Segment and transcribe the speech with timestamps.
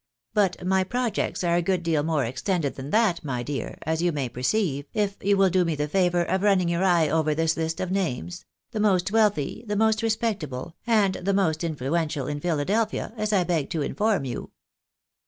[0.33, 4.11] But my projects are a good deal more extended than that, my dear, as you
[4.11, 7.55] may perceive, if you will do me the favour of running your eye over this
[7.55, 13.13] list of names— the most wealthy, the most respectable, and the most influential in Philadelphia,
[13.15, 14.49] as I beg to inform you."